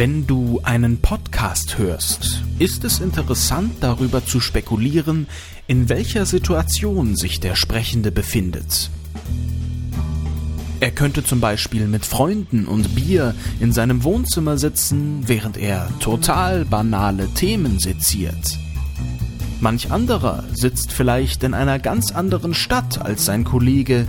[0.00, 5.26] Wenn du einen Podcast hörst, ist es interessant darüber zu spekulieren,
[5.66, 8.88] in welcher Situation sich der Sprechende befindet.
[10.80, 16.64] Er könnte zum Beispiel mit Freunden und Bier in seinem Wohnzimmer sitzen, während er total
[16.64, 18.58] banale Themen seziert.
[19.60, 24.06] Manch anderer sitzt vielleicht in einer ganz anderen Stadt als sein Kollege,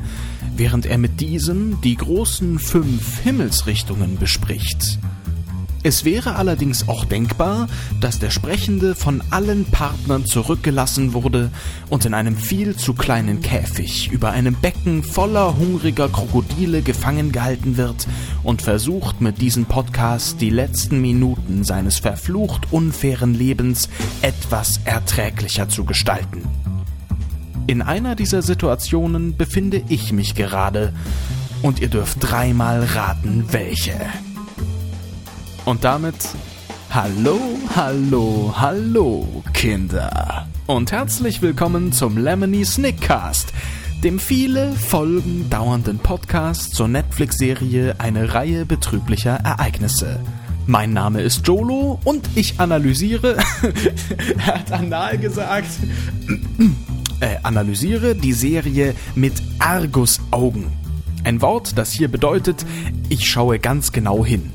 [0.56, 4.98] während er mit diesem die großen fünf Himmelsrichtungen bespricht.
[5.84, 7.68] Es wäre allerdings auch denkbar,
[8.00, 11.50] dass der Sprechende von allen Partnern zurückgelassen wurde
[11.90, 17.78] und in einem viel zu kleinen Käfig über einem Becken voller hungriger Krokodile gefangen gehalten
[17.78, 18.08] wird
[18.44, 23.90] und versucht mit diesem Podcast die letzten Minuten seines verflucht unfairen Lebens
[24.22, 26.44] etwas erträglicher zu gestalten.
[27.66, 30.94] In einer dieser Situationen befinde ich mich gerade
[31.64, 33.96] und ihr dürft dreimal raten, welche.
[35.66, 36.16] Und damit
[36.90, 37.40] Hallo,
[37.76, 40.48] hallo, hallo, Kinder.
[40.66, 43.54] Und herzlich willkommen zum Lemony Snickcast,
[44.04, 50.20] dem viele Folgen dauernden Podcast zur Netflix-Serie Eine Reihe betrüblicher Ereignisse.
[50.66, 53.38] Mein Name ist Jolo und ich analysiere.
[54.38, 55.70] er hat anal gesagt.
[57.20, 60.66] äh, analysiere die Serie mit Argusaugen.
[61.24, 62.66] Ein Wort, das hier bedeutet,
[63.10, 64.52] ich schaue ganz genau hin.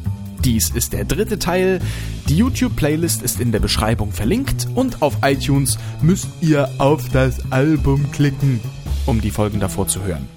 [0.47, 1.81] Dies ist der dritte Teil.
[2.29, 8.13] Die YouTube-Playlist ist in der Beschreibung verlinkt und auf iTunes müsst ihr auf das Album
[8.13, 8.61] klicken,
[9.07, 10.29] um die Folgen davor zu hören.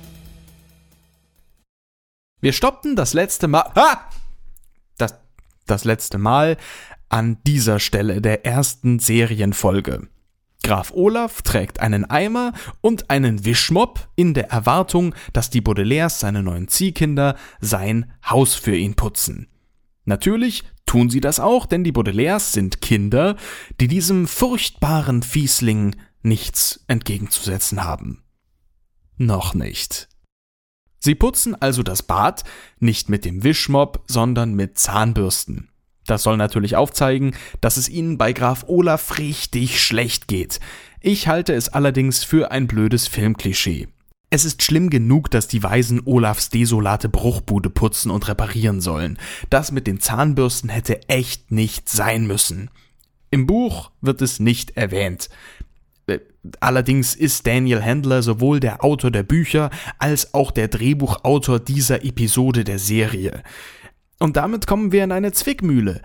[2.41, 3.69] Wir stoppten das letzte Mal.
[3.75, 3.99] Ah!
[4.97, 5.13] Das,
[5.67, 6.57] das letzte Mal
[7.09, 10.07] an dieser Stelle der ersten Serienfolge.
[10.63, 16.41] Graf Olaf trägt einen Eimer und einen Wischmopp in der Erwartung, dass die Baudelaires, seine
[16.41, 19.49] neuen Ziehkinder, sein Haus für ihn putzen.
[20.09, 23.35] Natürlich tun sie das auch, denn die Baudelaires sind Kinder,
[23.79, 28.23] die diesem furchtbaren Fiesling nichts entgegenzusetzen haben.
[29.17, 30.09] Noch nicht.
[30.97, 32.43] Sie putzen also das Bad
[32.80, 35.70] nicht mit dem Wischmopp, sondern mit Zahnbürsten.
[36.08, 40.59] Das soll natürlich aufzeigen, dass es ihnen bei Graf Olaf richtig schlecht geht.
[41.02, 43.89] Ich halte es allerdings für ein blödes Filmklischee.
[44.31, 49.17] Es ist schlimm genug, dass die Weisen Olafs desolate Bruchbude putzen und reparieren sollen.
[49.49, 52.69] Das mit den Zahnbürsten hätte echt nicht sein müssen.
[53.31, 55.29] Im Buch wird es nicht erwähnt.
[56.05, 56.19] Äh,
[56.59, 62.63] allerdings ist Daniel Handler sowohl der Autor der Bücher als auch der Drehbuchautor dieser Episode
[62.63, 63.43] der Serie.
[64.19, 66.01] Und damit kommen wir in eine Zwickmühle.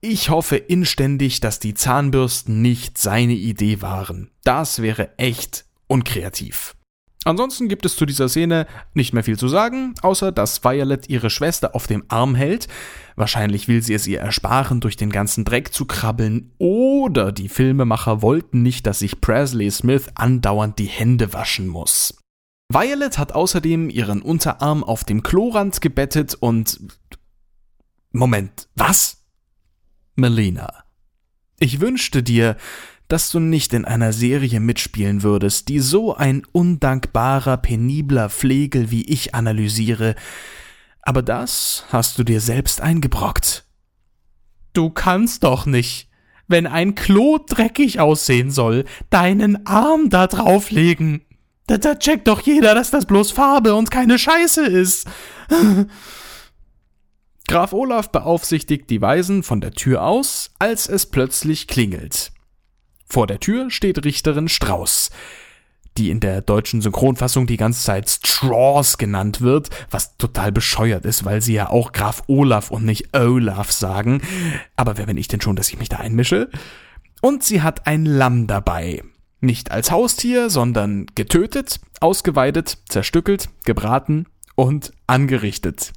[0.00, 4.30] Ich hoffe inständig, dass die Zahnbürsten nicht seine Idee waren.
[4.44, 6.76] Das wäre echt unkreativ.
[7.24, 11.28] Ansonsten gibt es zu dieser Szene nicht mehr viel zu sagen, außer dass Violet ihre
[11.28, 12.66] Schwester auf dem Arm hält.
[13.14, 18.22] Wahrscheinlich will sie es ihr ersparen, durch den ganzen Dreck zu krabbeln, oder die Filmemacher
[18.22, 22.16] wollten nicht, dass sich Presley Smith andauernd die Hände waschen muss.
[22.72, 26.80] Violet hat außerdem ihren Unterarm auf dem Klorand gebettet und
[28.12, 29.24] Moment, was?
[30.16, 30.84] Melina.
[31.58, 32.56] Ich wünschte dir,
[33.10, 39.02] dass du nicht in einer Serie mitspielen würdest, die so ein undankbarer, penibler Flegel wie
[39.02, 40.14] ich analysiere.
[41.02, 43.64] Aber das hast du dir selbst eingebrockt.
[44.74, 46.08] Du kannst doch nicht,
[46.46, 51.22] wenn ein Klo dreckig aussehen soll, deinen Arm da drauflegen.
[51.66, 55.08] Da, da checkt doch jeder, dass das bloß Farbe und keine Scheiße ist.
[57.48, 62.30] Graf Olaf beaufsichtigt die Weisen von der Tür aus, als es plötzlich klingelt.
[63.10, 65.10] Vor der Tür steht Richterin Strauß,
[65.98, 71.24] die in der deutschen Synchronfassung die ganze Zeit Straws genannt wird, was total bescheuert ist,
[71.24, 74.22] weil sie ja auch Graf Olaf und nicht Olaf sagen.
[74.76, 76.50] Aber wer bin ich denn schon, dass ich mich da einmische?
[77.20, 79.02] Und sie hat ein Lamm dabei.
[79.40, 85.92] Nicht als Haustier, sondern getötet, ausgeweidet, zerstückelt, gebraten und angerichtet.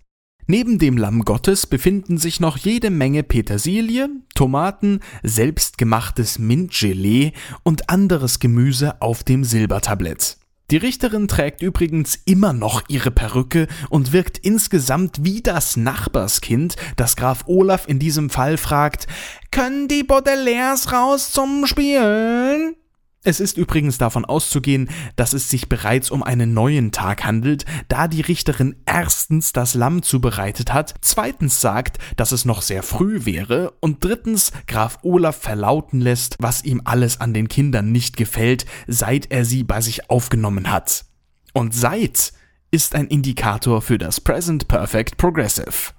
[0.45, 7.31] Neben dem Lamm Gottes befinden sich noch jede Menge Petersilie, Tomaten, selbstgemachtes Mintgelee
[7.63, 10.38] und anderes Gemüse auf dem Silbertablett.
[10.71, 17.15] Die Richterin trägt übrigens immer noch ihre Perücke und wirkt insgesamt wie das Nachbarskind, das
[17.15, 19.07] Graf Olaf in diesem Fall fragt,
[19.51, 22.75] können die Baudelaires raus zum Spielen?
[23.25, 28.09] Es ist übrigens davon auszugehen, dass es sich bereits um einen neuen Tag handelt, da
[28.09, 33.71] die Richterin erstens das Lamm zubereitet hat, zweitens sagt, dass es noch sehr früh wäre
[33.79, 39.31] und drittens Graf Olaf verlauten lässt, was ihm alles an den Kindern nicht gefällt, seit
[39.31, 41.05] er sie bei sich aufgenommen hat.
[41.53, 42.33] Und seit
[42.71, 45.93] ist ein Indikator für das Present Perfect Progressive.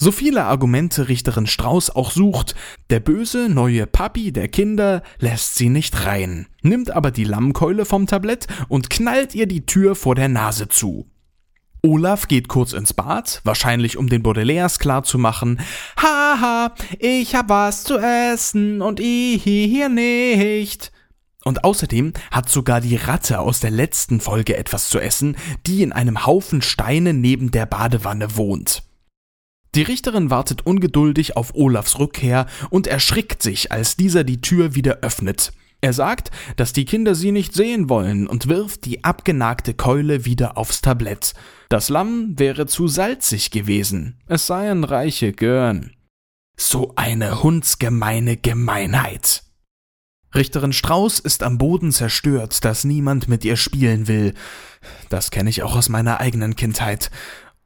[0.00, 2.54] So viele Argumente Richterin Strauß auch sucht,
[2.88, 8.06] der böse neue Papi der Kinder lässt sie nicht rein, nimmt aber die Lammkeule vom
[8.06, 11.10] Tablett und knallt ihr die Tür vor der Nase zu.
[11.82, 15.60] Olaf geht kurz ins Bad, wahrscheinlich um den Baudelaires klarzumachen.
[16.00, 20.92] Haha, ich hab was zu essen und ich hier nicht.
[21.42, 25.36] Und außerdem hat sogar die Ratte aus der letzten Folge etwas zu essen,
[25.66, 28.87] die in einem Haufen Steine neben der Badewanne wohnt.
[29.74, 34.98] Die Richterin wartet ungeduldig auf Olafs Rückkehr und erschrickt sich, als dieser die Tür wieder
[35.02, 35.52] öffnet.
[35.80, 40.58] Er sagt, dass die Kinder sie nicht sehen wollen und wirft die abgenagte Keule wieder
[40.58, 41.34] aufs Tablett.
[41.68, 45.92] Das Lamm wäre zu salzig gewesen, es seien reiche Görn.
[46.56, 49.44] So eine hundsgemeine Gemeinheit.
[50.34, 54.34] Richterin Strauß ist am Boden zerstört, dass niemand mit ihr spielen will.
[55.08, 57.10] Das kenne ich auch aus meiner eigenen Kindheit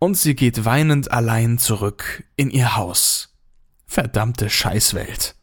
[0.03, 3.37] und sie geht weinend allein zurück in ihr Haus.
[3.87, 5.37] Verdammte Scheißwelt.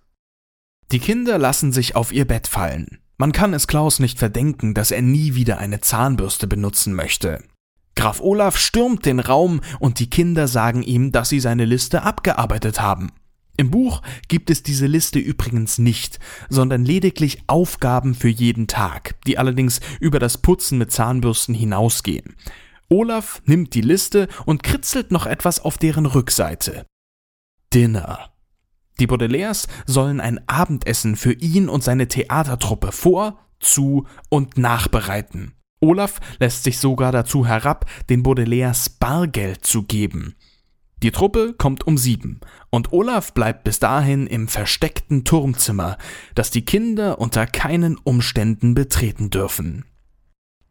[0.91, 2.99] Die Kinder lassen sich auf ihr Bett fallen.
[3.17, 7.41] Man kann es Klaus nicht verdenken, dass er nie wieder eine Zahnbürste benutzen möchte.
[7.95, 12.81] Graf Olaf stürmt den Raum und die Kinder sagen ihm, dass sie seine Liste abgearbeitet
[12.81, 13.13] haben.
[13.55, 16.19] Im Buch gibt es diese Liste übrigens nicht,
[16.49, 22.35] sondern lediglich Aufgaben für jeden Tag, die allerdings über das Putzen mit Zahnbürsten hinausgehen.
[22.89, 26.85] Olaf nimmt die Liste und kritzelt noch etwas auf deren Rückseite.
[27.73, 28.31] Dinner.
[28.99, 35.53] Die Baudelaires sollen ein Abendessen für ihn und seine Theatertruppe vor, zu und nachbereiten.
[35.81, 40.35] Olaf lässt sich sogar dazu herab, den Baudelaires Bargeld zu geben.
[41.01, 45.97] Die Truppe kommt um sieben und Olaf bleibt bis dahin im versteckten Turmzimmer,
[46.35, 49.85] das die Kinder unter keinen Umständen betreten dürfen.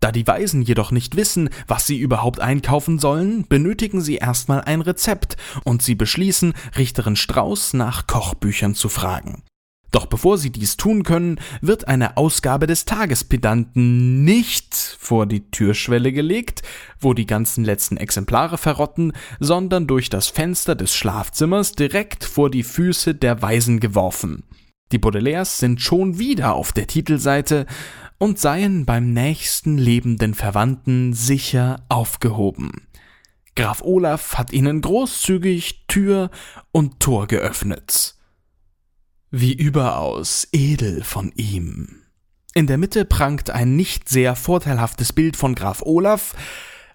[0.01, 4.81] Da die Weisen jedoch nicht wissen, was sie überhaupt einkaufen sollen, benötigen sie erstmal ein
[4.81, 9.43] Rezept und sie beschließen, Richterin Strauß nach Kochbüchern zu fragen.
[9.91, 16.13] Doch bevor sie dies tun können, wird eine Ausgabe des Tagespedanten nicht vor die Türschwelle
[16.13, 16.63] gelegt,
[17.01, 22.65] wo die ganzen letzten Exemplare verrotten, sondern durch das Fenster des Schlafzimmers direkt vor die
[22.65, 24.45] Füße der Weisen geworfen.
[24.93, 27.67] Die Baudelaires sind schon wieder auf der Titelseite
[28.19, 32.89] und seien beim nächsten lebenden Verwandten sicher aufgehoben.
[33.55, 36.31] Graf Olaf hat ihnen großzügig Tür
[36.71, 38.15] und Tor geöffnet.
[39.31, 42.03] Wie überaus edel von ihm.
[42.55, 46.35] In der Mitte prangt ein nicht sehr vorteilhaftes Bild von Graf Olaf,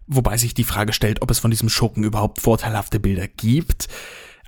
[0.08, 3.88] wobei sich die Frage stellt, ob es von diesem Schurken überhaupt vorteilhafte Bilder gibt.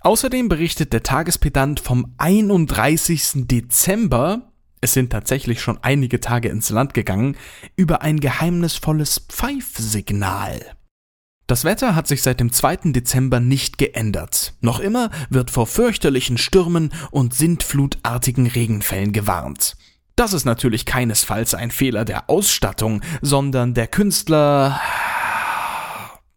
[0.02, 3.48] Außerdem berichtet der Tagespedant vom 31.
[3.48, 4.54] Dezember
[4.86, 7.38] es sind tatsächlich schon einige Tage ins Land gegangen,
[7.76, 10.60] über ein geheimnisvolles Pfeifsignal.
[11.48, 12.92] Das Wetter hat sich seit dem 2.
[12.92, 14.54] Dezember nicht geändert.
[14.62, 19.76] Noch immer wird vor fürchterlichen Stürmen und sintflutartigen Regenfällen gewarnt.
[20.16, 24.80] Das ist natürlich keinesfalls ein Fehler der Ausstattung, sondern der Künstler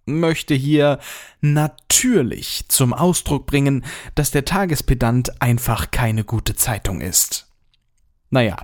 [0.07, 1.01] möchte hier
[1.43, 3.85] natürlich zum Ausdruck bringen,
[4.15, 7.48] dass der Tagespedant einfach keine gute Zeitung ist.
[8.31, 8.57] Naja,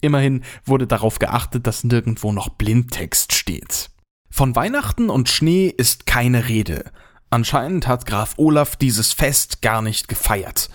[0.00, 3.90] immerhin wurde darauf geachtet, dass nirgendwo noch Blindtext steht.
[4.30, 6.90] Von Weihnachten und Schnee ist keine Rede.
[7.30, 10.70] Anscheinend hat Graf Olaf dieses Fest gar nicht gefeiert.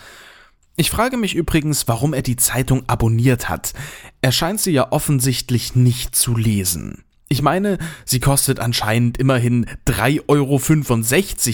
[0.76, 3.74] Ich frage mich übrigens, warum er die Zeitung abonniert hat.
[4.22, 7.04] Er scheint sie ja offensichtlich nicht zu lesen.
[7.28, 10.60] Ich meine, sie kostet anscheinend immerhin 3,65 Euro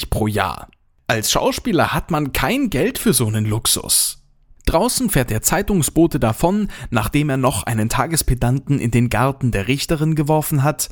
[0.10, 0.70] pro Jahr.
[1.08, 4.25] Als Schauspieler hat man kein Geld für so einen Luxus.
[4.66, 10.16] Draußen fährt der Zeitungsbote davon, nachdem er noch einen Tagespedanten in den Garten der Richterin
[10.16, 10.90] geworfen hat.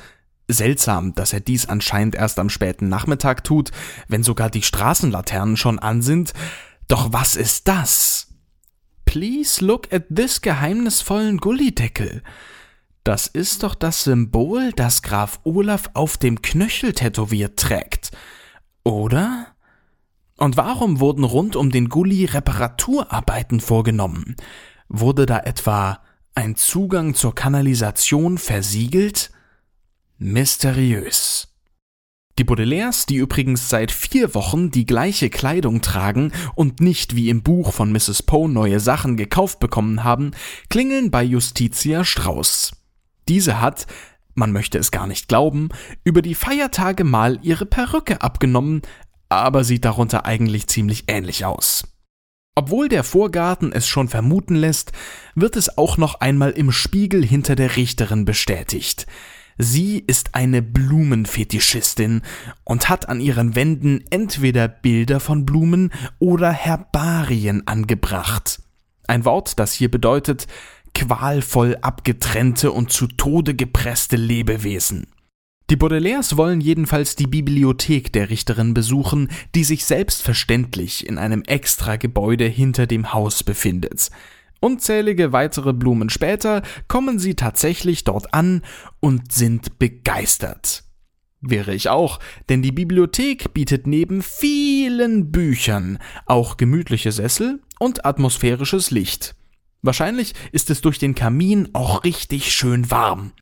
[0.48, 3.72] Seltsam, dass er dies anscheinend erst am späten Nachmittag tut,
[4.08, 6.34] wenn sogar die Straßenlaternen schon an sind.
[6.88, 8.28] Doch was ist das?
[9.06, 12.24] Please look at this geheimnisvollen Gullideckel.
[13.04, 18.12] Das ist doch das Symbol, das Graf Olaf auf dem Knöchel tätowiert trägt.
[18.84, 19.53] Oder?
[20.38, 24.36] Und warum wurden rund um den Gully Reparaturarbeiten vorgenommen?
[24.90, 26.00] Wurde da etwa
[26.36, 29.32] ein Zugang zur Kanalisation versiegelt?
[30.18, 31.50] Mysteriös.
[32.40, 37.44] Die Baudelaires, die übrigens seit vier Wochen die gleiche Kleidung tragen und nicht wie im
[37.44, 38.24] Buch von Mrs.
[38.24, 40.32] Poe neue Sachen gekauft bekommen haben,
[40.68, 42.72] klingeln bei Justitia Strauß.
[43.28, 43.86] Diese hat,
[44.34, 45.70] man möchte es gar nicht glauben,
[46.04, 48.82] über die Feiertage mal ihre Perücke abgenommen,
[49.38, 51.84] aber sieht darunter eigentlich ziemlich ähnlich aus.
[52.56, 54.92] Obwohl der Vorgarten es schon vermuten lässt,
[55.34, 59.08] wird es auch noch einmal im Spiegel hinter der Richterin bestätigt.
[59.58, 62.22] Sie ist eine Blumenfetischistin
[62.64, 68.62] und hat an ihren Wänden entweder Bilder von Blumen oder Herbarien angebracht.
[69.08, 70.48] Ein Wort, das hier bedeutet
[70.96, 75.08] qualvoll abgetrennte und zu Tode gepresste Lebewesen.
[75.70, 81.96] Die Baudelaires wollen jedenfalls die Bibliothek der Richterin besuchen, die sich selbstverständlich in einem extra
[81.96, 84.10] Gebäude hinter dem Haus befindet.
[84.60, 88.62] Unzählige weitere Blumen später kommen sie tatsächlich dort an
[89.00, 90.84] und sind begeistert.
[91.42, 98.92] Wäre ich auch, denn die Bibliothek bietet neben vielen Büchern auch gemütliche Sessel und atmosphärisches
[98.92, 99.36] Licht.
[99.82, 103.34] Wahrscheinlich ist es durch den Kamin auch richtig schön warm.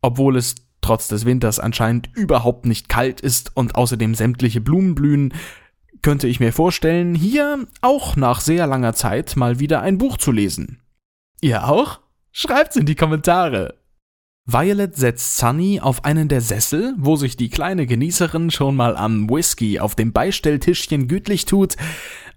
[0.00, 5.32] Obwohl es trotz des Winters anscheinend überhaupt nicht kalt ist und außerdem sämtliche Blumen blühen,
[6.02, 10.32] könnte ich mir vorstellen, hier auch nach sehr langer Zeit mal wieder ein Buch zu
[10.32, 10.82] lesen.
[11.40, 12.00] Ihr auch?
[12.32, 13.78] Schreibt's in die Kommentare.
[14.44, 19.30] Violet setzt Sunny auf einen der Sessel, wo sich die kleine Genießerin schon mal am
[19.30, 21.76] Whisky auf dem Beistelltischchen gütlich tut,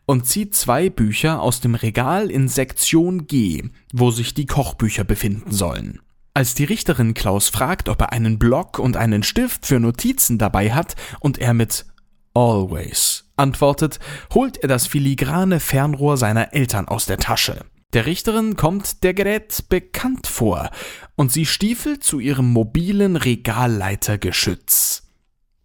[0.06, 5.52] und zieht zwei Bücher aus dem Regal in Sektion G, wo sich die Kochbücher befinden
[5.52, 6.00] sollen.
[6.38, 10.74] Als die Richterin Klaus fragt, ob er einen Block und einen Stift für Notizen dabei
[10.74, 11.86] hat und er mit
[12.34, 14.02] Always antwortet,
[14.34, 17.64] holt er das filigrane Fernrohr seiner Eltern aus der Tasche.
[17.94, 20.72] Der Richterin kommt der Gerät bekannt vor
[21.16, 25.04] und sie stiefelt zu ihrem mobilen Regalleitergeschütz.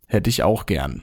[0.07, 1.03] Hätte ich auch gern.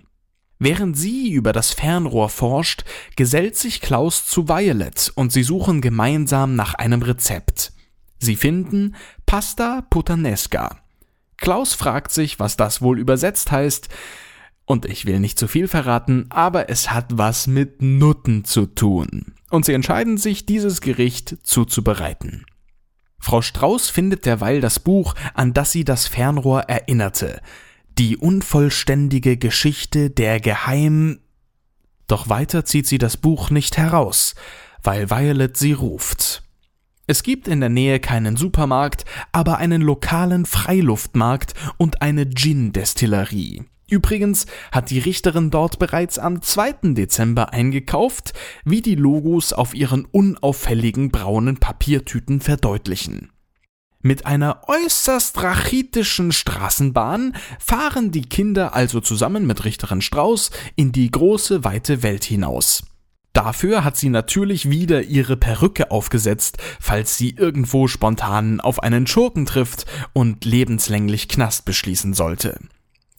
[0.59, 2.85] Während sie über das Fernrohr forscht,
[3.17, 7.73] gesellt sich Klaus zu Violet und sie suchen gemeinsam nach einem Rezept.
[8.19, 8.95] Sie finden
[9.25, 10.79] Pasta Puttanesca.
[11.37, 13.89] Klaus fragt sich, was das wohl übersetzt heißt,
[14.65, 19.33] und ich will nicht zu viel verraten, aber es hat was mit Nutten zu tun.
[19.49, 22.45] Und sie entscheiden sich, dieses Gericht zuzubereiten.
[23.17, 27.41] Frau Strauß findet derweil das Buch, an das sie das Fernrohr erinnerte.
[27.97, 31.19] Die unvollständige Geschichte der Geheim.
[32.07, 34.35] Doch weiter zieht sie das Buch nicht heraus,
[34.83, 36.43] weil Violet sie ruft.
[37.09, 43.63] Es gibt in der Nähe keinen Supermarkt, aber einen lokalen Freiluftmarkt und eine Gin-Destillerie.
[43.89, 46.93] Übrigens hat die Richterin dort bereits am 2.
[46.93, 48.33] Dezember eingekauft,
[48.65, 53.31] wie die Logos auf ihren unauffälligen braunen Papiertüten verdeutlichen.
[54.01, 61.09] Mit einer äußerst rachitischen Straßenbahn fahren die Kinder also zusammen mit Richterin Strauß in die
[61.09, 62.83] große weite Welt hinaus.
[63.37, 69.45] Dafür hat sie natürlich wieder ihre Perücke aufgesetzt, falls sie irgendwo spontan auf einen Schurken
[69.45, 72.59] trifft und lebenslänglich Knast beschließen sollte.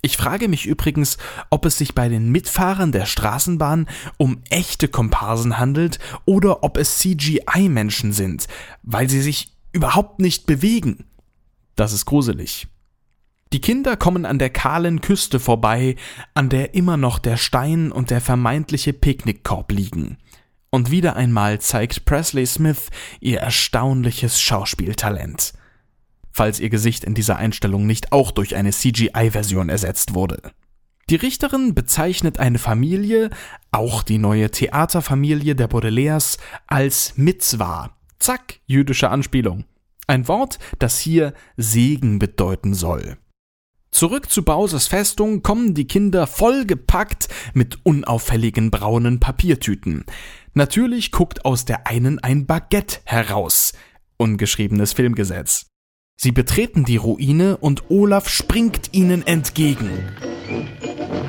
[0.02, 1.18] Ich frage mich übrigens,
[1.50, 6.98] ob es sich bei den Mitfahrern der Straßenbahn um echte Komparsen handelt oder ob es
[6.98, 8.48] CGI-Menschen sind,
[8.82, 11.04] weil sie sich überhaupt nicht bewegen.
[11.76, 12.66] Das ist gruselig.
[13.52, 15.96] Die Kinder kommen an der kahlen Küste vorbei,
[16.34, 20.18] an der immer noch der Stein und der vermeintliche Picknickkorb liegen.
[20.70, 22.90] Und wieder einmal zeigt Presley Smith
[23.20, 25.54] ihr erstaunliches Schauspieltalent.
[26.30, 30.52] Falls ihr Gesicht in dieser Einstellung nicht auch durch eine CGI-Version ersetzt wurde.
[31.08, 33.30] Die Richterin bezeichnet eine Familie,
[33.70, 36.36] auch die neue Theaterfamilie der Baudelaires,
[36.66, 37.96] als Mitzwa.
[38.18, 39.64] Zack, jüdische Anspielung.
[40.06, 43.16] Ein Wort, das hier Segen bedeuten soll.
[43.90, 50.04] Zurück zu Bowsers Festung kommen die Kinder vollgepackt mit unauffälligen braunen Papiertüten.
[50.54, 53.72] Natürlich guckt aus der einen ein Baguette heraus.
[54.16, 55.66] Ungeschriebenes Filmgesetz.
[56.20, 59.90] Sie betreten die Ruine und Olaf springt ihnen entgegen.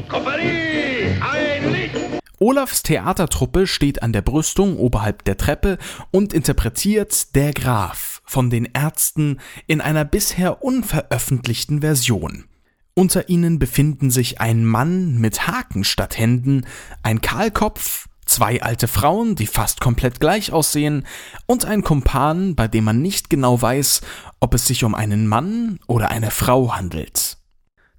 [0.09, 1.19] Kompanie!
[1.21, 1.95] Ein Licht!
[2.39, 5.77] Olafs Theatertruppe steht an der Brüstung oberhalb der Treppe
[6.11, 12.45] und interpretiert Der Graf von den Ärzten in einer bisher unveröffentlichten Version.
[12.93, 16.67] Unter ihnen befinden sich ein Mann mit Haken statt Händen,
[17.01, 21.07] ein Kahlkopf, zwei alte Frauen, die fast komplett gleich aussehen,
[21.47, 24.01] und ein Kumpan, bei dem man nicht genau weiß,
[24.39, 27.37] ob es sich um einen Mann oder eine Frau handelt.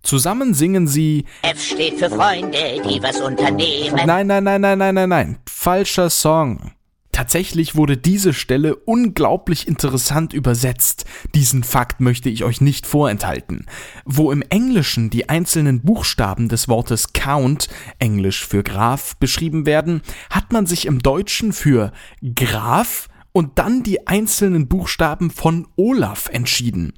[0.05, 4.01] Zusammen singen sie F steht für Freunde, die was unternehmen.
[4.07, 5.39] Nein, nein, nein, nein, nein, nein, nein.
[5.49, 6.71] Falscher Song.
[7.13, 11.05] Tatsächlich wurde diese Stelle unglaublich interessant übersetzt.
[11.35, 13.67] Diesen Fakt möchte ich euch nicht vorenthalten.
[14.05, 20.53] Wo im Englischen die einzelnen Buchstaben des Wortes Count, Englisch für Graf, beschrieben werden, hat
[20.53, 21.93] man sich im Deutschen für
[22.35, 26.93] Graf und dann die einzelnen Buchstaben von Olaf entschieden.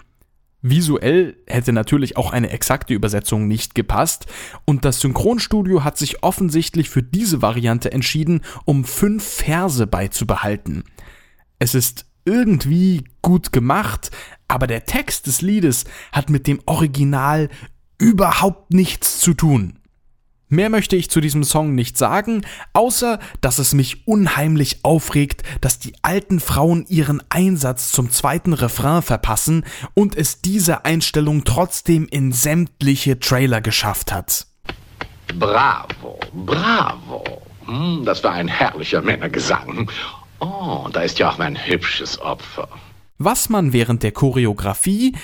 [0.63, 4.27] Visuell hätte natürlich auch eine exakte Übersetzung nicht gepasst
[4.65, 10.85] und das Synchronstudio hat sich offensichtlich für diese Variante entschieden, um fünf Verse beizubehalten.
[11.59, 14.13] Es ist irgendwie gut gemacht,
[14.47, 17.49] aber der Text des Liedes hat mit dem Original
[17.99, 19.81] überhaupt nichts zu tun.
[20.53, 22.45] Mehr möchte ich zu diesem Song nicht sagen,
[22.75, 29.01] außer dass es mich unheimlich aufregt, dass die alten Frauen ihren Einsatz zum zweiten Refrain
[29.01, 34.47] verpassen und es diese Einstellung trotzdem in sämtliche Trailer geschafft hat.
[35.39, 37.25] Bravo, bravo.
[37.65, 39.91] Hm, das war ein herrlicher Männergesang.
[40.41, 42.69] Oh, da ist ja auch mein hübsches Opfer.
[43.17, 45.17] Was man während der Choreografie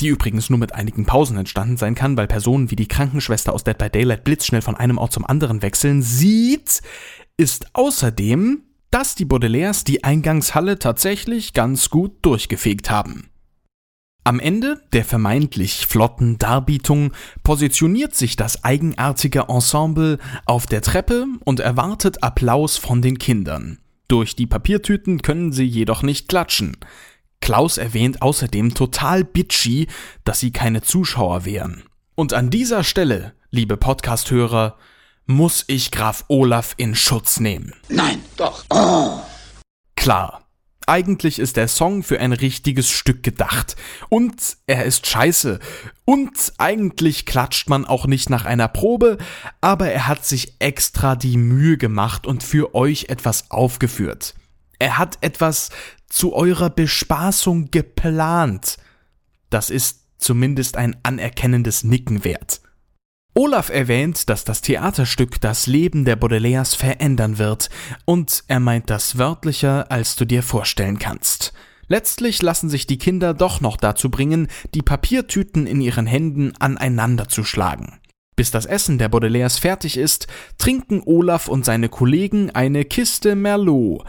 [0.00, 3.64] die übrigens nur mit einigen Pausen entstanden sein kann, weil Personen wie die Krankenschwester aus
[3.64, 6.82] Dead by Daylight blitzschnell von einem Ort zum anderen wechseln, sieht,
[7.36, 13.28] ist außerdem, dass die Baudelaires die Eingangshalle tatsächlich ganz gut durchgefegt haben.
[14.24, 17.12] Am Ende der vermeintlich flotten Darbietung
[17.44, 23.78] positioniert sich das eigenartige Ensemble auf der Treppe und erwartet Applaus von den Kindern.
[24.06, 26.76] Durch die Papiertüten können sie jedoch nicht klatschen.
[27.40, 29.86] Klaus erwähnt außerdem total bitchy,
[30.24, 31.84] dass sie keine Zuschauer wären.
[32.14, 34.76] Und an dieser Stelle, liebe Podcasthörer,
[35.26, 37.74] muss ich Graf Olaf in Schutz nehmen.
[37.88, 38.64] Nein, doch.
[38.70, 39.20] Oh.
[39.94, 40.44] Klar.
[40.86, 43.76] Eigentlich ist der Song für ein richtiges Stück gedacht.
[44.08, 45.60] Und er ist scheiße.
[46.06, 49.18] Und eigentlich klatscht man auch nicht nach einer Probe,
[49.60, 54.34] aber er hat sich extra die Mühe gemacht und für euch etwas aufgeführt.
[54.78, 55.70] Er hat etwas
[56.08, 58.78] zu eurer Bespaßung geplant.
[59.50, 62.60] Das ist zumindest ein anerkennendes Nicken wert.
[63.34, 67.70] Olaf erwähnt, dass das Theaterstück das Leben der Baudelaires verändern wird,
[68.04, 71.52] und er meint das wörtlicher, als du dir vorstellen kannst.
[71.86, 77.28] Letztlich lassen sich die Kinder doch noch dazu bringen, die Papiertüten in ihren Händen aneinander
[77.28, 78.00] zu schlagen.
[78.34, 80.26] Bis das Essen der Baudelaires fertig ist,
[80.58, 84.04] trinken Olaf und seine Kollegen eine Kiste Merlot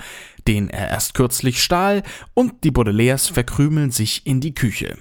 [0.50, 2.01] den er erst kürzlich stahl,
[2.34, 4.98] und die Baudelaires verkrümeln sich in die Küche.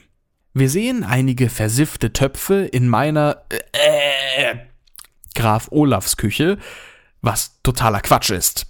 [0.53, 4.57] Wir sehen einige versiffte Töpfe in meiner äh,
[5.35, 6.59] Graf Olafs Küche,
[7.23, 8.67] was totaler Quatsch ist.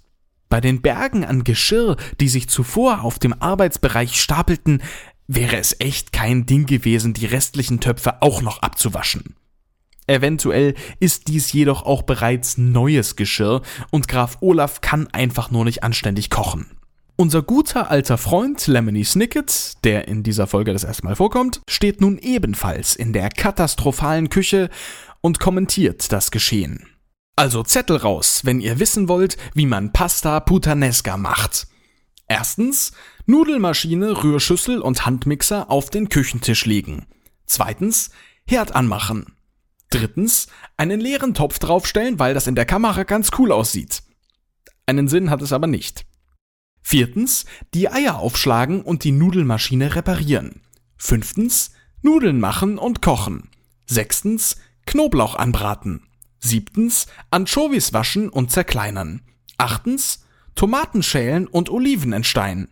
[0.49, 4.81] Bei den Bergen an Geschirr, die sich zuvor auf dem Arbeitsbereich stapelten,
[5.27, 9.35] wäre es echt kein Ding gewesen, die restlichen Töpfe auch noch abzuwaschen.
[10.09, 15.85] Eventuell ist dies jedoch auch bereits neues Geschirr und Graf Olaf kann einfach nur nicht
[15.85, 16.67] anständig kochen.
[17.17, 22.01] Unser guter alter Freund Lemony Snicket, der in dieser Folge das erste Mal vorkommt, steht
[22.01, 24.71] nun ebenfalls in der katastrophalen Küche
[25.21, 26.87] und kommentiert das Geschehen.
[27.37, 31.67] Also Zettel raus, wenn ihr wissen wollt, wie man Pasta Puttanesca macht.
[32.29, 32.93] Erstens,
[33.27, 37.07] Nudelmaschine, Rührschüssel und Handmixer auf den Küchentisch legen.
[37.47, 38.11] Zweitens,
[38.47, 39.38] Herd anmachen.
[39.91, 44.03] Drittens, einen leeren Topf draufstellen, weil das in der Kamera ganz cool aussieht.
[44.87, 46.07] Einen Sinn hat es aber nicht.
[46.83, 50.63] Viertens, die Eier aufschlagen und die Nudelmaschine reparieren.
[50.97, 51.73] Fünftens,
[52.03, 53.51] Nudeln machen und kochen.
[53.87, 56.09] Sechstens, Knoblauch anbraten.
[56.39, 59.23] Siebtens, Anchovies waschen und zerkleinern.
[59.59, 60.25] Achtens,
[60.55, 62.69] Tomaten schälen und Oliven entsteinen.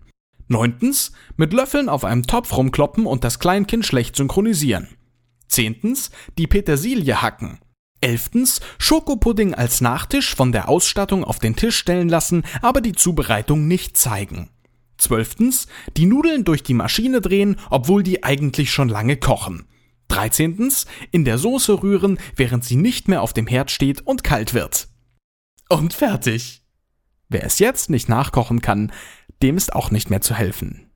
[0.49, 4.96] Neuntens, mit Löffeln auf einem Topf rumkloppen und das Kleinkind schlecht synchronisieren.
[5.49, 7.59] Zehntens, die Petersilie hacken.
[8.01, 13.67] Elftens, Schokopudding als Nachtisch von der Ausstattung auf den Tisch stellen lassen, aber die Zubereitung
[13.67, 14.51] nicht zeigen.
[14.99, 19.67] Zwölftens, die Nudeln durch die Maschine drehen, obwohl die eigentlich schon lange kochen.
[20.09, 24.55] Dreizehntens, in der Soße rühren, während sie nicht mehr auf dem Herd steht und kalt
[24.55, 24.89] wird.
[25.69, 26.63] Und fertig.
[27.29, 28.93] Wer es jetzt nicht nachkochen kann,
[29.43, 30.91] dem ist auch nicht mehr zu helfen.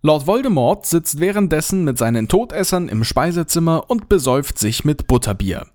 [0.00, 5.66] Lord Voldemort sitzt währenddessen mit seinen Todessern im Speisezimmer und besäuft sich mit Butterbier.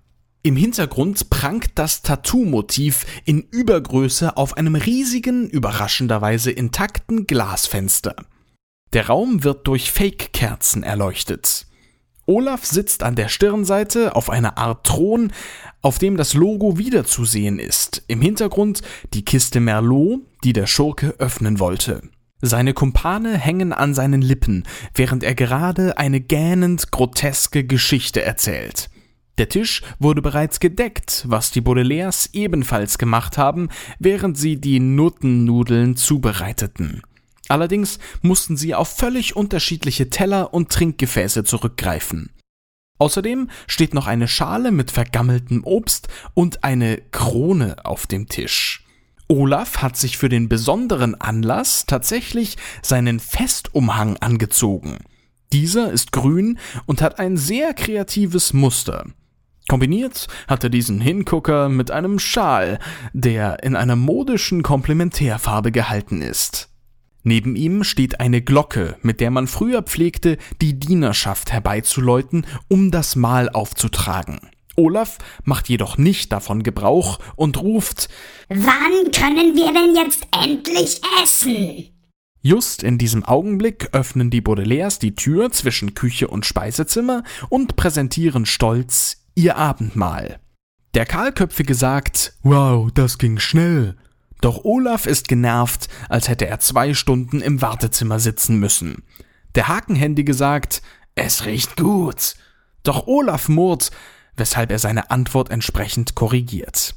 [0.42, 8.16] Im Hintergrund prangt das Tattoo-Motiv in Übergröße auf einem riesigen, überraschenderweise intakten Glasfenster.
[8.94, 11.66] Der Raum wird durch Fake-Kerzen erleuchtet.
[12.26, 15.32] Olaf sitzt an der Stirnseite auf einer Art Thron,
[15.82, 18.02] auf dem das Logo wiederzusehen ist.
[18.06, 18.80] Im Hintergrund
[19.12, 22.02] die Kiste Merlot, die der Schurke öffnen wollte.
[22.46, 28.90] Seine Kumpane hängen an seinen Lippen, während er gerade eine gähnend groteske Geschichte erzählt.
[29.38, 35.96] Der Tisch wurde bereits gedeckt, was die Baudelaires ebenfalls gemacht haben, während sie die Nuttennudeln
[35.96, 37.00] zubereiteten.
[37.48, 42.28] Allerdings mussten sie auf völlig unterschiedliche Teller und Trinkgefäße zurückgreifen.
[42.98, 48.83] Außerdem steht noch eine Schale mit vergammeltem Obst und eine Krone auf dem Tisch.
[49.28, 54.98] Olaf hat sich für den besonderen Anlass tatsächlich seinen Festumhang angezogen.
[55.52, 59.06] Dieser ist grün und hat ein sehr kreatives Muster.
[59.66, 62.78] Kombiniert hat er diesen Hingucker mit einem Schal,
[63.14, 66.68] der in einer modischen Komplementärfarbe gehalten ist.
[67.22, 73.16] Neben ihm steht eine Glocke, mit der man früher pflegte, die Dienerschaft herbeizuläuten, um das
[73.16, 74.40] Mahl aufzutragen.
[74.76, 78.08] Olaf macht jedoch nicht davon Gebrauch und ruft
[78.48, 81.90] Wann können wir denn jetzt endlich essen?
[82.42, 88.44] Just in diesem Augenblick öffnen die Baudelaires die Tür zwischen Küche und Speisezimmer und präsentieren
[88.44, 90.40] stolz ihr Abendmahl.
[90.92, 93.96] Der Kahlköpfige sagt, wow, das ging schnell.
[94.42, 99.02] Doch Olaf ist genervt, als hätte er zwei Stunden im Wartezimmer sitzen müssen.
[99.54, 100.82] Der Hakenhändige sagt,
[101.14, 102.34] es riecht gut.
[102.82, 103.90] Doch Olaf murrt,
[104.36, 106.94] weshalb er seine Antwort entsprechend korrigiert.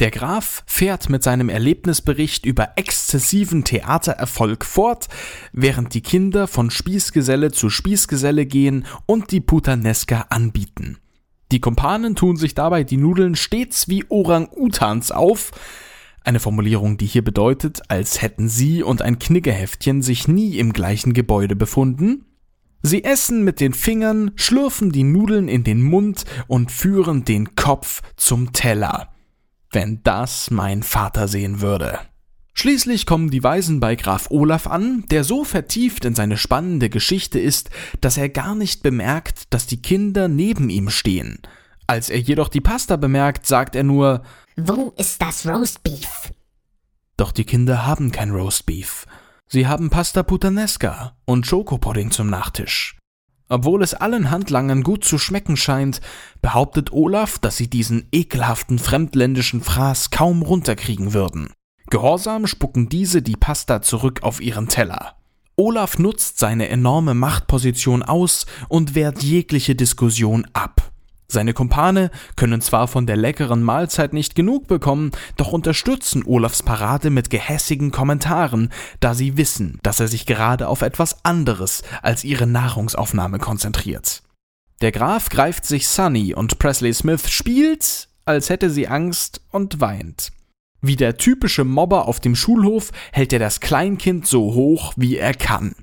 [0.00, 5.06] Der Graf fährt mit seinem Erlebnisbericht über exzessiven Theatererfolg fort,
[5.52, 10.98] während die Kinder von Spießgeselle zu Spießgeselle gehen und die Putaneska anbieten.
[11.52, 15.52] Die Kumpanen tun sich dabei die Nudeln stets wie Orang-Utans auf,
[16.24, 21.12] eine Formulierung, die hier bedeutet, als hätten sie und ein Kniggeheftchen sich nie im gleichen
[21.12, 22.24] Gebäude befunden,
[22.86, 28.02] Sie essen mit den Fingern, schlürfen die Nudeln in den Mund und führen den Kopf
[28.16, 29.08] zum Teller.
[29.70, 31.98] Wenn das mein Vater sehen würde.
[32.52, 37.40] Schließlich kommen die Weisen bei Graf Olaf an, der so vertieft in seine spannende Geschichte
[37.40, 37.70] ist,
[38.02, 41.38] dass er gar nicht bemerkt, dass die Kinder neben ihm stehen.
[41.86, 44.24] Als er jedoch die Pasta bemerkt, sagt er nur
[44.56, 46.34] Wo ist das Roastbeef?
[47.16, 49.06] Doch die Kinder haben kein Roastbeef.
[49.54, 52.98] Sie haben Pasta Puttanesca und Schokopudding zum Nachtisch.
[53.48, 56.00] Obwohl es allen Handlangern gut zu schmecken scheint,
[56.42, 61.52] behauptet Olaf, dass sie diesen ekelhaften fremdländischen Fraß kaum runterkriegen würden.
[61.88, 65.14] Gehorsam spucken diese die Pasta zurück auf ihren Teller.
[65.54, 70.90] Olaf nutzt seine enorme Machtposition aus und wehrt jegliche Diskussion ab.
[71.26, 77.10] Seine Kumpane können zwar von der leckeren Mahlzeit nicht genug bekommen, doch unterstützen Olafs Parade
[77.10, 82.46] mit gehässigen Kommentaren, da sie wissen, dass er sich gerade auf etwas anderes als ihre
[82.46, 84.22] Nahrungsaufnahme konzentriert.
[84.80, 90.30] Der Graf greift sich Sunny und Presley Smith spielt, als hätte sie Angst und weint.
[90.82, 95.32] Wie der typische Mobber auf dem Schulhof hält er das Kleinkind so hoch, wie er
[95.32, 95.74] kann.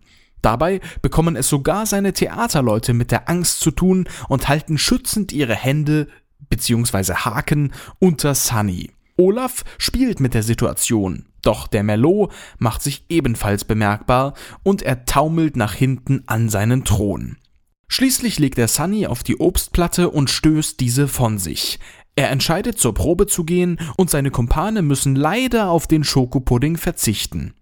[0.41, 5.55] Dabei bekommen es sogar seine Theaterleute mit der Angst zu tun und halten schützend ihre
[5.55, 6.07] Hände
[6.49, 7.13] bzw.
[7.13, 8.91] Haken unter Sunny.
[9.17, 15.55] Olaf spielt mit der Situation, doch der Merlot macht sich ebenfalls bemerkbar und er taumelt
[15.55, 17.37] nach hinten an seinen Thron.
[17.87, 21.77] Schließlich legt er Sunny auf die Obstplatte und stößt diese von sich.
[22.15, 27.53] Er entscheidet zur Probe zu gehen und seine Kumpane müssen leider auf den Schokopudding verzichten.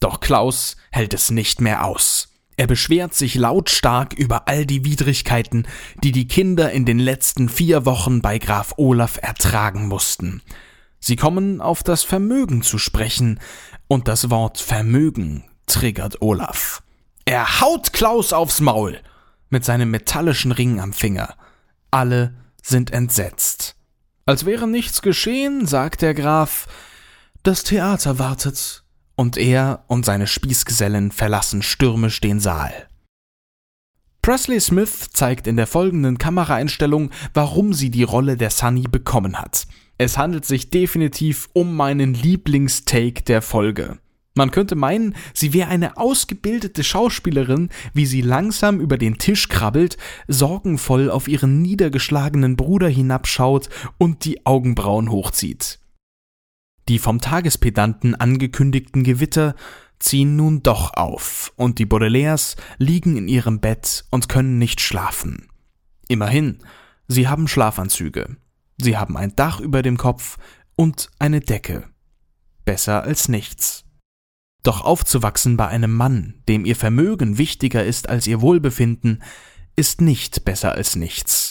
[0.00, 2.28] Doch Klaus hält es nicht mehr aus.
[2.56, 5.66] Er beschwert sich lautstark über all die Widrigkeiten,
[6.02, 10.42] die die Kinder in den letzten vier Wochen bei Graf Olaf ertragen mussten.
[10.98, 13.40] Sie kommen auf das Vermögen zu sprechen,
[13.88, 16.82] und das Wort Vermögen triggert Olaf.
[17.24, 19.00] Er haut Klaus aufs Maul
[19.48, 21.36] mit seinem metallischen Ring am Finger.
[21.90, 23.74] Alle sind entsetzt.
[24.26, 26.68] Als wäre nichts geschehen, sagt der Graf,
[27.42, 28.84] das Theater wartet
[29.16, 32.72] und er und seine Spießgesellen verlassen stürmisch den Saal.
[34.22, 39.66] Presley Smith zeigt in der folgenden Kameraeinstellung, warum sie die Rolle der Sunny bekommen hat.
[39.96, 43.98] Es handelt sich definitiv um meinen Lieblingstake der Folge.
[44.34, 49.96] Man könnte meinen, sie wäre eine ausgebildete Schauspielerin, wie sie langsam über den Tisch krabbelt,
[50.28, 53.68] sorgenvoll auf ihren niedergeschlagenen Bruder hinabschaut
[53.98, 55.79] und die Augenbrauen hochzieht.
[56.90, 59.54] Die vom Tagespedanten angekündigten Gewitter
[60.00, 65.46] ziehen nun doch auf, und die Baudelaires liegen in ihrem Bett und können nicht schlafen.
[66.08, 66.58] Immerhin,
[67.06, 68.36] sie haben Schlafanzüge,
[68.76, 70.38] sie haben ein Dach über dem Kopf
[70.74, 71.84] und eine Decke.
[72.64, 73.84] Besser als nichts.
[74.64, 79.22] Doch aufzuwachsen bei einem Mann, dem ihr Vermögen wichtiger ist als ihr Wohlbefinden,
[79.76, 81.49] ist nicht besser als nichts.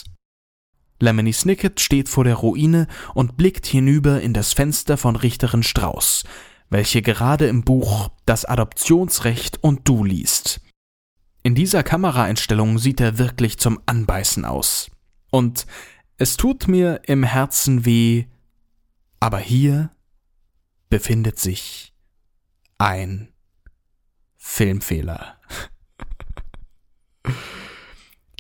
[0.99, 6.23] Lemony Snicket steht vor der Ruine und blickt hinüber in das Fenster von Richterin Strauß,
[6.69, 10.62] welche gerade im Buch Das Adoptionsrecht und du liest.
[11.41, 14.91] In dieser Kameraeinstellung sieht er wirklich zum Anbeißen aus.
[15.31, 15.65] Und
[16.17, 18.25] es tut mir im Herzen weh,
[19.21, 19.89] aber hier
[20.89, 21.93] befindet sich
[22.77, 23.29] ein
[24.38, 25.38] Filmfehler.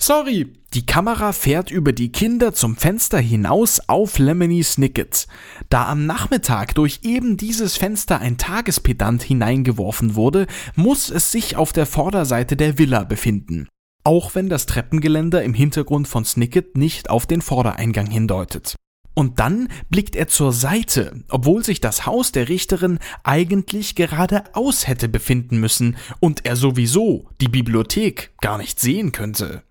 [0.01, 5.27] Sorry, die Kamera fährt über die Kinder zum Fenster hinaus auf Lemony Snicket.
[5.69, 11.73] Da am Nachmittag durch eben dieses Fenster ein Tagespedant hineingeworfen wurde, muss es sich auf
[11.73, 13.67] der Vorderseite der Villa befinden.
[14.05, 18.75] Auch wenn das Treppengeländer im Hintergrund von Snicket nicht auf den Vordereingang hindeutet.
[19.15, 25.09] Und dann blickt er zur Seite, obwohl sich das Haus der Richterin eigentlich geradeaus hätte
[25.09, 29.63] befinden müssen und er sowieso die Bibliothek gar nicht sehen könnte.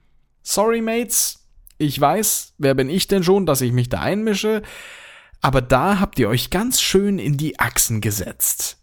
[0.51, 1.47] Sorry, Mates.
[1.77, 4.63] Ich weiß, wer bin ich denn schon, dass ich mich da einmische?
[5.43, 8.79] Aber da habt ihr euch ganz schön in die Achsen gesetzt.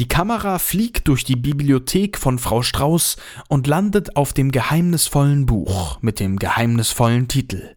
[0.00, 3.16] Die Kamera fliegt durch die Bibliothek von Frau Strauß
[3.48, 7.76] und landet auf dem geheimnisvollen Buch mit dem geheimnisvollen Titel.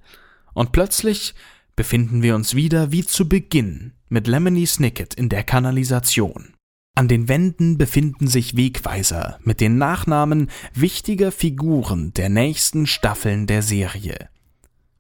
[0.56, 1.36] Und plötzlich
[1.76, 6.56] befinden wir uns wieder wie zu Beginn mit Lemony Snicket in der Kanalisation.
[7.00, 13.62] An den Wänden befinden sich Wegweiser mit den Nachnamen wichtiger Figuren der nächsten Staffeln der
[13.62, 14.28] Serie.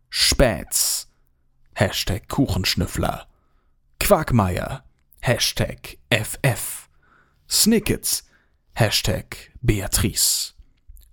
[0.09, 1.11] Späts,
[1.75, 3.27] Hashtag Kuchenschnüffler,
[3.99, 4.85] Quagmeier,
[5.19, 6.87] Hashtag FF,
[7.49, 8.23] Snickets,
[8.71, 10.53] Hashtag Beatrice,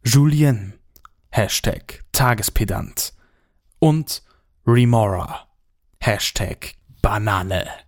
[0.05, 0.75] Julien,
[1.31, 3.13] Hashtag Tagespedant
[3.81, 4.23] und
[4.65, 5.49] Remora,
[5.99, 7.86] Hashtag Banane.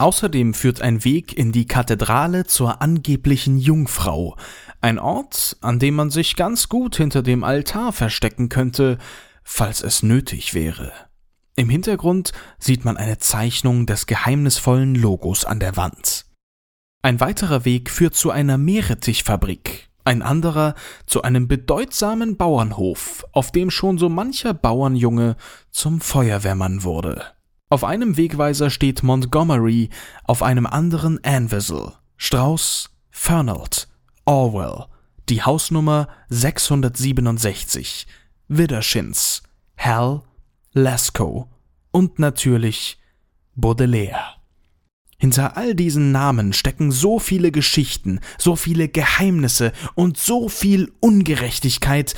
[0.00, 4.36] Außerdem führt ein Weg in die Kathedrale zur angeblichen Jungfrau,
[4.80, 8.98] ein Ort, an dem man sich ganz gut hinter dem Altar verstecken könnte,
[9.42, 10.92] falls es nötig wäre.
[11.56, 12.30] Im Hintergrund
[12.60, 16.26] sieht man eine Zeichnung des geheimnisvollen Logos an der Wand.
[17.02, 23.72] Ein weiterer Weg führt zu einer Meerrettichfabrik, ein anderer zu einem bedeutsamen Bauernhof, auf dem
[23.72, 25.36] schon so mancher Bauernjunge
[25.72, 27.37] zum Feuerwehrmann wurde.
[27.70, 29.90] Auf einem Wegweiser steht Montgomery,
[30.24, 33.88] auf einem anderen Anvil, Strauss, Fernald,
[34.24, 34.86] Orwell,
[35.28, 38.06] die Hausnummer 667,
[38.48, 39.42] Widdershins,
[39.76, 40.22] Hal,
[40.72, 41.48] Lascaux
[41.90, 42.98] und natürlich
[43.54, 44.36] Baudelaire.
[45.18, 52.14] Hinter all diesen Namen stecken so viele Geschichten, so viele Geheimnisse und so viel Ungerechtigkeit,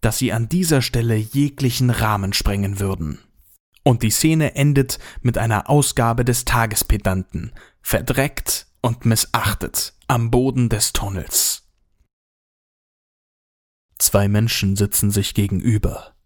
[0.00, 3.18] dass sie an dieser Stelle jeglichen Rahmen sprengen würden.
[3.84, 10.92] Und die Szene endet mit einer Ausgabe des Tagespedanten, verdreckt und missachtet am Boden des
[10.92, 11.68] Tunnels.
[13.98, 16.16] Zwei Menschen sitzen sich gegenüber.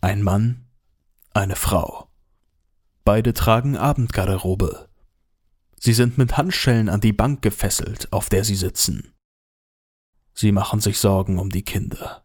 [0.00, 0.68] Ein Mann,
[1.34, 2.10] eine Frau.
[3.04, 4.88] Beide tragen Abendgarderobe.
[5.80, 9.14] Sie sind mit Handschellen an die Bank gefesselt, auf der sie sitzen.
[10.34, 12.24] Sie machen sich Sorgen um die Kinder.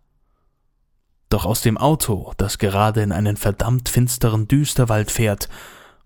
[1.34, 5.50] Doch aus dem Auto, das gerade in einen verdammt finsteren Düsterwald fährt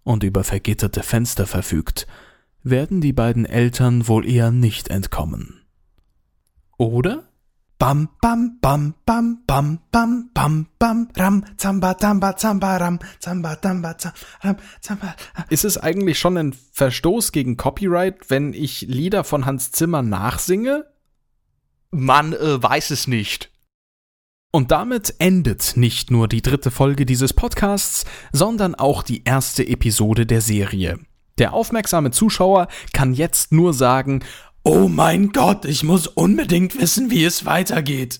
[0.03, 2.07] und über vergitterte Fenster verfügt,
[2.63, 5.65] werden die beiden Eltern wohl eher nicht entkommen.
[6.77, 7.27] Oder?
[7.77, 13.97] Bam, bam, bam, bam, bam, bam, bam, bam, ram, zamba, tamba, zamba, ram, zamba, tamba,
[14.43, 15.13] ram, zamba.
[15.49, 20.85] Ist es eigentlich schon ein Verstoß gegen Copyright, wenn ich Lieder von Hans Zimmer nachsinge?
[21.91, 23.51] Man äh, weiß es nicht.
[24.57, 30.25] Und damit endet nicht nur die dritte Folge dieses Podcasts, sondern auch die erste Episode
[30.25, 30.97] der Serie.
[31.37, 34.23] Der aufmerksame Zuschauer kann jetzt nur sagen,
[34.63, 38.19] Oh mein Gott, ich muss unbedingt wissen, wie es weitergeht.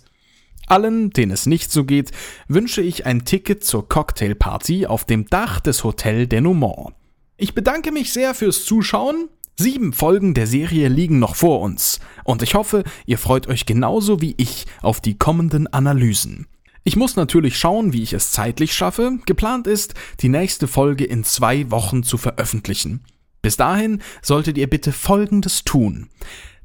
[0.68, 2.12] Allen, denen es nicht so geht,
[2.48, 6.94] wünsche ich ein Ticket zur Cocktailparty auf dem Dach des Hotel Denouement.
[7.38, 9.28] Ich bedanke mich sehr fürs Zuschauen.
[9.60, 14.22] Sieben Folgen der Serie liegen noch vor uns und ich hoffe, ihr freut euch genauso
[14.22, 16.46] wie ich auf die kommenden Analysen.
[16.84, 19.18] Ich muss natürlich schauen, wie ich es zeitlich schaffe.
[19.26, 23.04] Geplant ist, die nächste Folge in zwei Wochen zu veröffentlichen.
[23.42, 26.10] Bis dahin solltet ihr bitte Folgendes tun.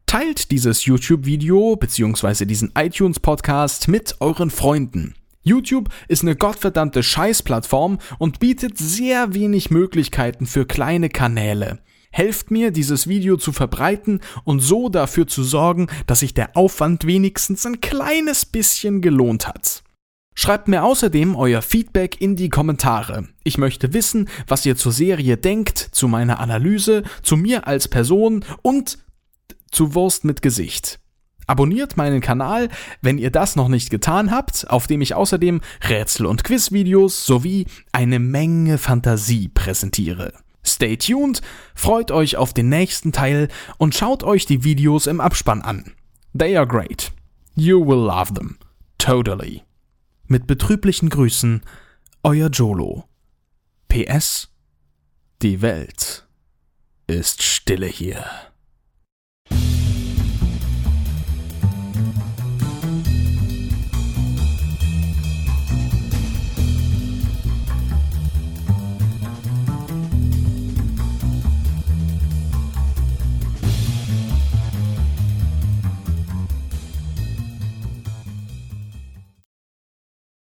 [0.04, 2.44] Teilt dieses YouTube-Video bzw.
[2.44, 5.14] diesen iTunes-Podcast mit euren Freunden.
[5.42, 11.78] YouTube ist eine gottverdammte Scheißplattform und bietet sehr wenig Möglichkeiten für kleine Kanäle.
[12.12, 17.06] Helft mir, dieses Video zu verbreiten und so dafür zu sorgen, dass sich der Aufwand
[17.06, 19.82] wenigstens ein kleines bisschen gelohnt hat.
[20.34, 23.28] Schreibt mir außerdem euer Feedback in die Kommentare.
[23.44, 28.44] Ich möchte wissen, was ihr zur Serie denkt, zu meiner Analyse, zu mir als Person
[28.62, 28.98] und
[29.70, 31.00] zu Wurst mit Gesicht.
[31.46, 32.68] Abonniert meinen Kanal,
[33.00, 37.66] wenn ihr das noch nicht getan habt, auf dem ich außerdem Rätsel- und Quizvideos sowie
[37.90, 40.32] eine Menge Fantasie präsentiere.
[40.64, 41.42] Stay tuned,
[41.74, 43.48] freut euch auf den nächsten Teil
[43.78, 45.92] und schaut euch die Videos im Abspann an.
[46.38, 47.12] They are great.
[47.54, 48.58] You will love them.
[48.98, 49.62] Totally.
[50.26, 51.62] Mit betrüblichen Grüßen,
[52.22, 53.04] euer Jolo.
[53.88, 54.48] PS
[55.42, 56.26] Die Welt
[57.06, 58.24] ist stille hier.